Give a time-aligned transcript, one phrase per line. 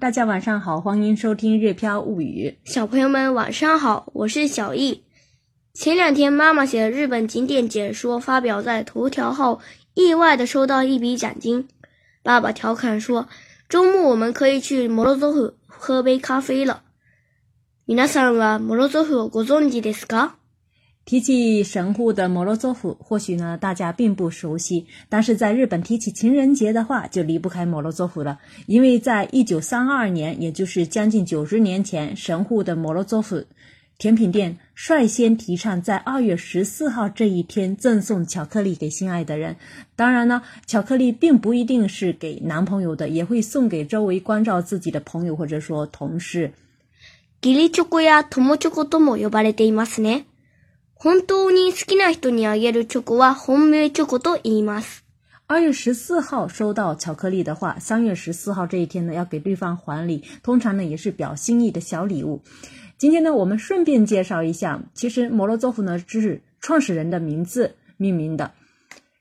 [0.00, 2.56] 大家晚上好，欢迎收听《热飘物语》。
[2.72, 5.02] 小朋友们晚上好，我是小易。
[5.74, 9.60] 前两天妈妈写日本景点解说发表在头条后，
[9.92, 11.68] 意外的收到一笔奖金。
[12.22, 13.28] 爸爸调侃说
[13.68, 16.82] ：“周末我们可以去摩洛哥喝杯咖啡了。”
[17.86, 20.36] 皆さんはモロゾフをご存知ですか？
[21.06, 28.40] 提起神户的摩洛佐夫，或许呢大家并不熟悉，但是在日本提起情人节的话，就离不开摩洛佐夫了。
[28.66, 33.44] 因为在一九三二年，也就是将近九十年前，神户的摩洛佐夫
[33.98, 39.54] 甜品店率先提倡在二月十四号这一天赠送巧克力给心爱的人。
[39.94, 46.52] 当然呢，巧克力并不一定是给男朋友的，也会送给周围关照自己的朋友或者说同事。
[47.42, 50.24] ギリチョコやチョコとも呼ばれていますね。
[50.98, 55.04] 本当に好きな人にあげるチョコは本命チョコと言います。
[55.46, 62.40] 二月十四号收到巧克力的话，三月十四号这一天呢要给对方还礼，通常呢也是表心意的小礼物。
[62.96, 68.52] 今天呢我们顺便介绍一下，其实摩洛佐夫呢就是创始人的名字命名的。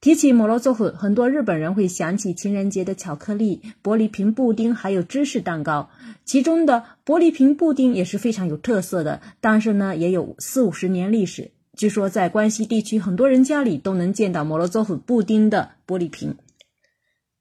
[0.00, 5.90] 提起摩洛佐夫，很多日本人会想起情人节的巧克力、玻璃瓶布丁，还有芝士蛋糕。
[6.24, 11.50] 其中的玻璃瓶布丁也是非常有特色的，但是呢也有四五十年历史。
[11.78, 16.36] 据说在关西地区，很多人家里都能见到摩洛佐夫布丁的玻璃瓶。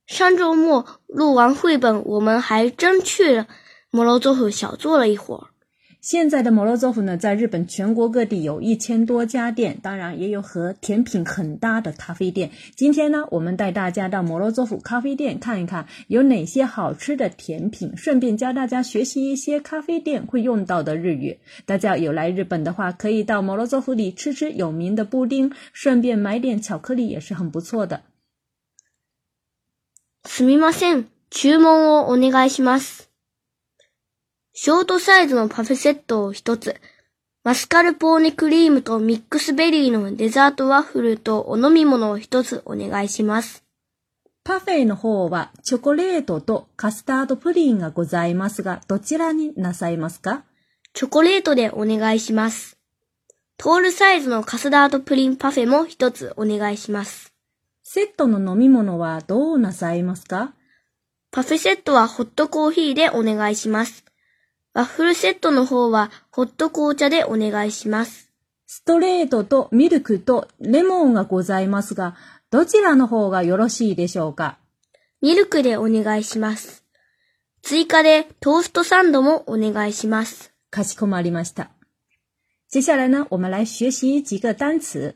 [0.06, 3.48] 上周末录完绘本，我们还真去了
[3.90, 5.48] 摩洛佐夫小坐了一会儿。
[6.00, 12.52] 现在的摩洛佐夫呢，在日本全国各地有一千多家店，当然也有和甜品很搭的咖啡店。
[12.76, 21.40] 今天呢，我们带大家到摩洛佐夫咖啡店看一看有哪些好吃的甜品，顺便教大家学习一些咖啡店会用到的日语。
[21.66, 28.04] 大家有来日本的话，可以到摩洛佐夫里吃吃有名的布丁，顺便买点巧克力也是很不错的。
[30.26, 33.07] すみません、注文をお願いします。
[34.60, 36.82] ショートサイズのパフェセットを一つ、
[37.44, 43.64] マスカルポーネクリームとミックスベリーのデザートワッフルとお飲み物を一つお願いします。
[44.44, 50.44] パフェの方はチョコレートとカスタードプリンがございますが、どちらになさいますか
[50.94, 52.80] チョコレートでお願いします。
[53.60, 57.32] トールサイズのカスタードプリンパフェも一つお願いします。
[57.84, 60.56] セットの飲み物はどうなさいますか
[61.30, 64.04] パフェセットはホットコーヒーでお願いします。
[64.78, 68.32] ワッフルセットの方はホット紅茶でお願いします。
[68.68, 72.16] ストレートとミルクとレモンがございますが、
[72.52, 74.60] どちらの方がよろしいでしょうか
[75.20, 76.84] ミルクでお願いします。
[77.64, 80.54] 追加でトーストサンドもお願いします。
[80.70, 81.72] かしこまりました。
[82.68, 85.16] 接下来呢，我们来学习几个单词。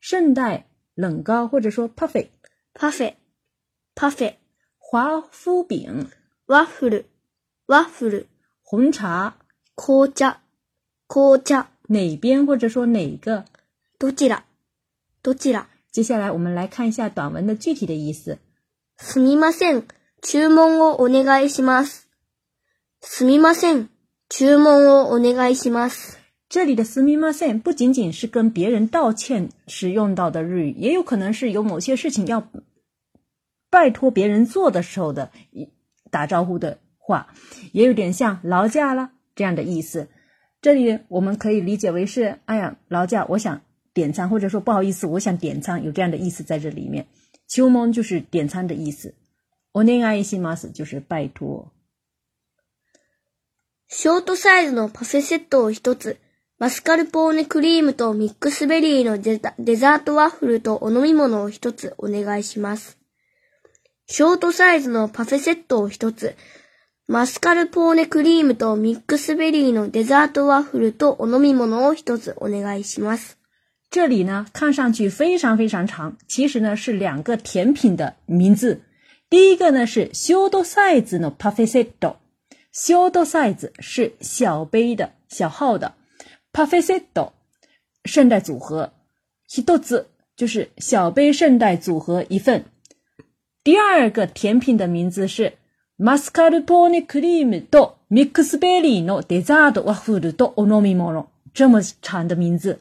[0.00, 2.28] 圣代冷糕或者说パフェ。
[2.72, 3.14] パフェ。
[3.94, 4.34] パフェ。
[4.90, 5.22] y
[5.68, 6.00] p u
[6.48, 7.04] f
[7.70, 8.24] waffle
[8.62, 9.36] 红茶，
[9.76, 10.42] 紅茶
[11.06, 13.44] 紅茶哪边或者说哪个
[13.98, 14.42] どちら
[15.22, 18.38] どちら接下来我们来看一下短文的具体的意思。
[18.98, 19.84] すみません、
[20.20, 22.08] 注文をお願いします。
[23.02, 23.88] すみません、
[24.28, 26.16] 注文をお願いします。
[26.48, 32.48] 这里的すみません不仅仅是跟别人道歉时用到的日语，也有可能是有某些事情要
[33.70, 35.30] 拜托别人做的时候的
[36.10, 36.78] 打招呼的。
[37.10, 37.34] 话
[37.72, 40.08] 也有点像“劳驾了”这样的意思，
[40.62, 43.60] 这里我们可以理解为是“哎呀，劳驾，我想
[43.92, 47.06] 点餐”或者说“不好意思，我想点餐”，有这样的意思在这里面。
[47.92, 49.12] 就是点餐的意思。
[50.72, 51.72] 就是拜托。
[53.90, 56.18] のパフェセットを一つ、
[56.60, 62.96] マスカルポーネクリームとミックスベリーのデザートワッフルとお飲み物を一つお願いします。
[64.08, 66.36] のパフェセットを一つ。
[67.12, 69.00] 马斯卡尔波内 cream 和 mix
[69.34, 73.32] berry 的 dessert waffle 和お飲み物を一つお願いします。
[73.90, 78.82] 这里呢，看上去非常非常长，其实呢是两个甜品的名字。
[79.28, 82.14] 第一个呢是小豆サイズのパフェセット，
[82.70, 85.94] 小豆サイズ是小杯的小号的，
[86.52, 87.32] パフェセット
[88.04, 88.92] 圣代组合，
[89.48, 90.06] 一つ
[90.36, 92.64] 就是小杯圣代组合一份。
[93.64, 95.54] 第二个甜品的名字是。
[96.02, 101.28] 马斯卡ルポーネクリームとミックスベリーの的ザートワッフルとお飲み物。
[101.52, 102.80] 这么长的名字。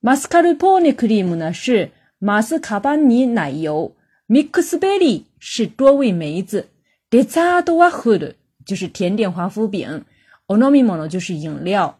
[0.00, 3.92] 马斯卡鲁波尼 c r e a 呢是马斯卡布尼奶油
[4.28, 6.66] m i x b e 是多味梅子
[7.10, 8.36] デザートワッフル
[8.66, 10.06] 就是甜点华夫饼
[10.46, 11.94] o n o m 就是饮料。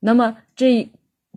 [0.00, 0.86] 那么这。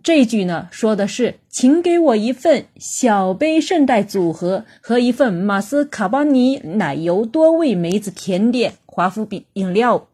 [0.04, 10.06] 这句呢说的是，请给我一份小杯圣代组合和一份马斯卡巴尼奶油多味梅子甜点华夫饼饮料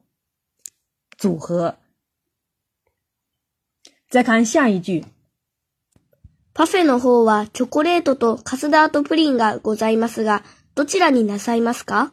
[1.19, 1.75] 组合。
[4.09, 5.05] 再看下一句，
[6.55, 10.45] パフェの方はチョコレートとカスタードプリンがございますが
[10.77, 12.13] どちらになさいますか？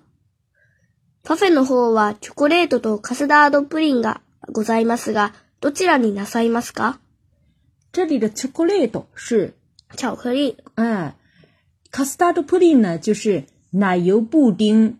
[1.23, 4.21] パフェの方はチョコレートとカスタードプリンが
[4.51, 6.97] ございますがどちらになさいますか？
[7.97, 9.55] 这里的 chocolate 是
[9.95, 11.15] 巧克力，哎
[11.91, 14.99] ，castado pudding 呢就是奶油布丁。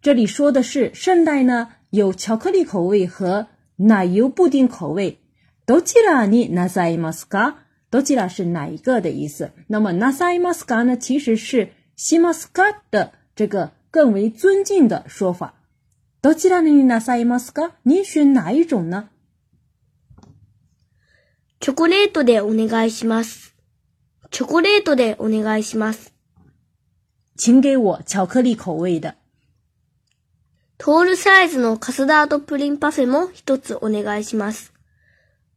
[0.00, 5.18] 这里说的是圣代呢有巧克力口味和奶油布丁口味。
[5.66, 9.50] 多吉拉尼纳赛伊马斯卡，多吉拉是哪一个的意思？
[9.66, 15.52] 那么纳赛いますか呢其实是西马斯卡的这个更为尊敬的说法。
[16.22, 17.72] 多吉拉尼纳赛いますか？
[17.82, 19.08] 你选哪一种呢？
[21.58, 23.54] チョコレートでお願いします。
[24.30, 26.12] チョコレートでお願いします。
[27.38, 29.14] 请给我巧克力口味的。
[30.78, 34.74] トールサイズのカスタードプリンパフェも一つお願いします。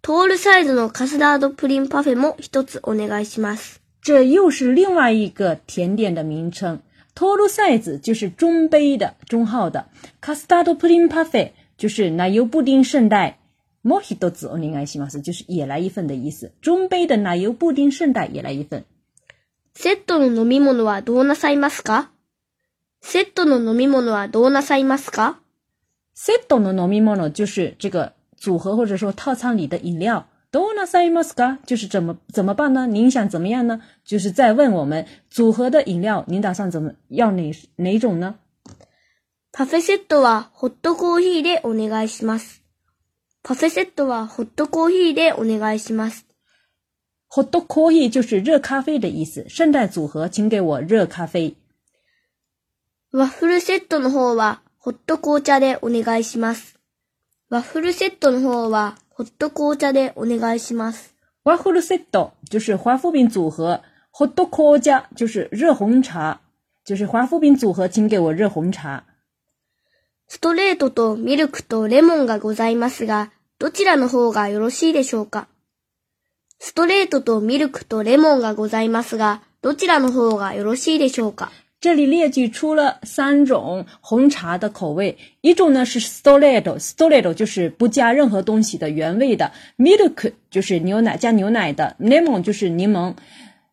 [0.01, 3.81] トールサイズのカスタードプリンパフェも一つお願いします。
[4.01, 6.79] 这又是另外一个甜点的名称。
[7.13, 9.83] トールサイズ就是中杯的、中号的。
[10.21, 13.38] カスタードプリンパフェ就是奶油布丁圣代。
[13.89, 15.17] もう一つお願いします。
[15.17, 16.51] 就是也来一份的意思。
[16.61, 18.85] 中杯的奶油布丁圣代也来一份。
[19.73, 22.11] セットの飲み物はどうなさいますか
[23.01, 25.39] セットの飲み物はどうなさいますか
[26.13, 30.23] セットの飲み物就是这个组合或者说套餐里的饮料。
[30.51, 32.85] どうなさいますか就是怎么怎么办呢？
[32.85, 33.81] 您想怎么样呢？
[34.05, 38.35] 就是再问我们组合的饮料，您打算怎么要哪哪种呢？
[39.51, 42.58] パフェセットはホットコーヒーでお願いします。
[43.49, 46.27] カフェセットはホットコーヒーでお願いします。
[47.29, 49.43] ホットコーヒー就是热咖啡的意思。
[49.49, 51.55] 圣诞组合请给我热咖啡。
[53.11, 56.77] ワッフルセットの方はホット紅茶でお願いします。
[57.49, 61.15] ワッフルセットの方はホット紅茶でお願いします。
[61.43, 63.81] ワッフルセット就是花粉饼组合。
[64.11, 66.39] ホット紅茶就是热红茶。
[66.85, 69.05] 就是花粉饼组合请给我热红茶。
[70.27, 75.49] ストレートとミルクとレモンがございますが、どちらの方がよろしいでしょうか
[76.59, 81.51] ストレートとミルクとレモンがございますが、どちらの方がよろしいでしょうか
[81.81, 93.15] 这里列举出了三种红茶的口味，一种呢是 s t o l e o s t o l e o 就是不加任何东西的原味的，Milk 就是牛奶加牛奶的，Lemon 就是柠檬。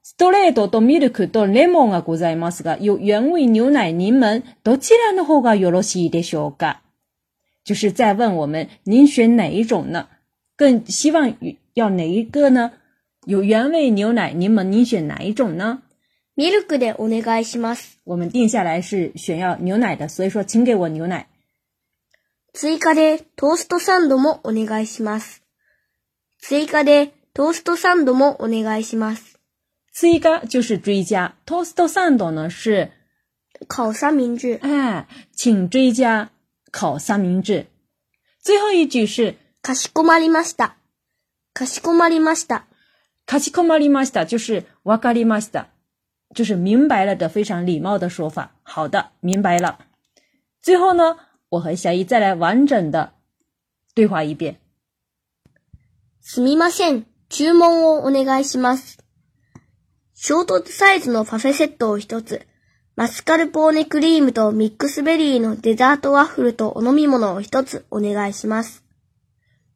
[0.03, 6.83] s t o l e o と Milk Lemon ございますが、有原味牛奶、柠檬、どちらの方がよろしいでしょうか？
[7.67, 10.09] 就是在问我们，您选哪一种呢？
[10.57, 11.37] 更希望
[11.75, 12.71] 要哪一个呢？
[13.27, 15.83] 有原味牛奶、柠檬，您选哪一种呢？
[16.37, 17.97] ミルクでお願いします。
[18.05, 21.27] 我们定下来是选要牛奶的，所以说请给我牛奶。
[22.53, 25.43] 追加でトーストサンドもお願いします。
[26.41, 29.39] 追加でトーストサンドもお願いします。
[29.93, 32.93] 追加就是追加，トーストサンド呢是
[33.67, 34.61] 烤三明治。
[34.63, 36.31] 哎，请追加。
[36.77, 37.69] 烤三明治，
[38.39, 40.77] 最后一句是“かしこまりました”。
[41.59, 42.65] かしこまりました。
[43.25, 45.69] かしこまりました就是“わかりました”，
[46.37, 48.51] 就是明白了的非常礼貌的说法。
[48.63, 49.79] 好的，明白了。
[50.61, 51.17] 最后呢，
[51.49, 53.15] 我和小姨再来完整的
[53.95, 54.61] 对话一遍。
[56.23, 58.99] すみません、注文をお願いします。
[60.13, 62.47] ショートサイズのパフェセットを一つ。
[62.99, 68.85] マスカルポーネクリームとミックスベリーのデザートワッフルとお飲み物を一つお願いします。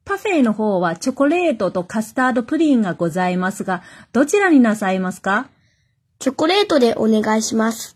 [0.05, 5.51] パフェの方はチョコレートとカスタードプリンがございますが、どちらになさいますか
[6.17, 7.95] チョコレートでお願いします。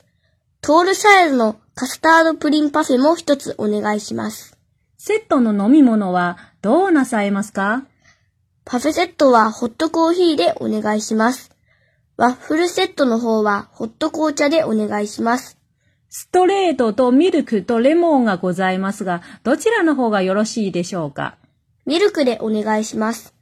[0.61, 4.59] トールサイズのカスタードプリンパフェも一つお願いします。
[4.99, 7.83] セットの飲み物はどうなさいますか
[8.63, 11.54] パフェセットはホットコーヒーでお願いします。
[12.17, 15.57] ワッフルセットの方はホット紅茶でお願いします。
[16.09, 21.37] ストレートとミルクとレモンがございますが、どちらの方がよろしいでしょうか
[21.85, 23.33] ミルクでお願いします。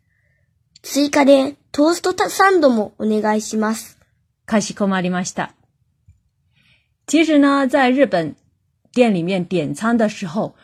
[0.81, 3.99] 追加でトーストサンドもお願いします。
[4.45, 5.53] かしこまりました。
[7.05, 8.35] 其实呢，在日本
[8.95, 10.55] 店里面点餐的时候，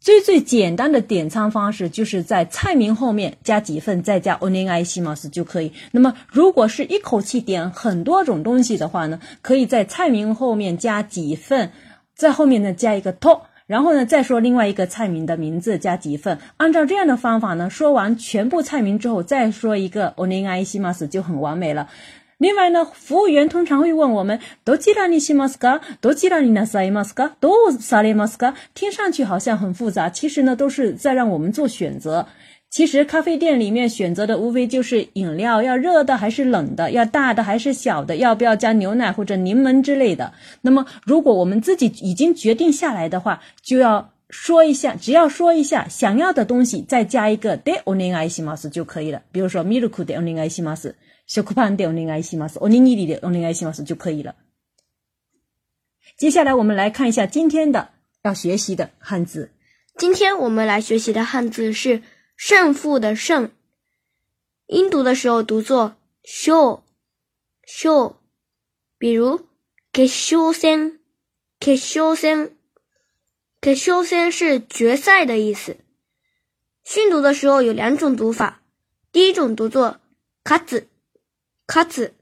[0.00, 5.72] 最最简单的点餐方式就是在菜名后面加几份，再加 Onion i s i m o s 就可以。
[5.90, 11.72] 那么，如果是一口气点很多种东西的话呢，可以在菜名后面加几份，
[12.16, 16.38] 在后面呢加一个 top，然后呢再说另外一个菜名的名字加几份。
[16.58, 21.88] 按照这样的方法呢，说完全部菜名之后，再说一个 Onion i s i m o s 就很完美了。
[22.40, 28.54] 另外呢，服务员通常会问我们多吉拉尼西玛斯噶、多吉拉尼纳萨伊玛斯噶、多萨列玛斯噶。
[28.74, 32.24] 听上去好像很复杂，其实呢都是在让我们做选择。
[32.70, 40.32] 其实咖啡店里面选择的无非就是饮料要热的还是冷的，要大的还是小的，要不要加牛奶或者柠檬之类的。
[40.60, 49.22] 那么如果我们自己已经决定下来的话，就要说一下，只要说一下想要的东西，再加一个 de oningai 西玛斯就可以了。
[49.32, 50.94] 比如说 m i l k u de oningai 西玛斯。
[51.28, 54.34] 小酷盘点，我念爱心老师，我尼里的，我念爱心老师就可以了。
[56.16, 57.90] 接下来，我们来看一下今天的
[58.22, 59.50] 要学习的汉字。
[59.98, 62.02] 今天我们来学习的汉字是
[62.34, 63.50] “胜负”的“胜”，
[64.68, 66.80] 音读的时候读作 “shou
[67.66, 68.14] shou”，
[68.96, 69.46] 比如
[69.92, 70.68] “决赛
[71.60, 72.50] ”“决赛
[73.60, 75.76] ”“决赛”是决赛的意思。
[76.84, 78.62] 训读的时候有两种读法，
[79.12, 80.00] 第一种读作
[80.42, 80.88] “卡子”。
[81.68, 82.14] 卡子，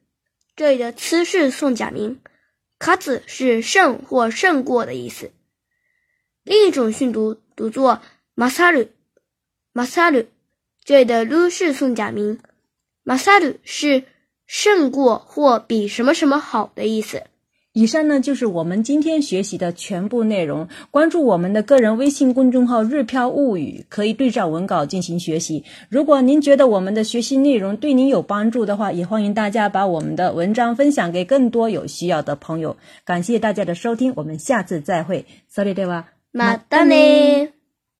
[0.57, 2.21] 这里的“子”是送假名，
[2.81, 5.31] 卡子是胜或胜过的意思。
[6.43, 8.03] 另一种训读读作
[8.35, 8.89] 马萨鲁，
[9.73, 10.27] 马萨鲁，
[10.83, 12.41] 这里的“鲁”是送假名，
[13.05, 14.03] 马萨鲁是
[14.49, 17.23] 胜过或比什么什么好的意思。
[17.77, 20.67] 以上呢就是我们今天学习的全部内容。
[20.91, 25.63] 关注我们的个人微信公众号“日飘物语”，可以对照文稿进行学习。
[25.91, 32.75] 如果您觉得我们的学习内容对您有帮助的话，也欢迎大家把我们的文章分享给更多有需要的朋友。
[33.05, 35.27] 感谢大家的收听，我们下次再会。
[35.47, 37.56] s o r i d a w a m a n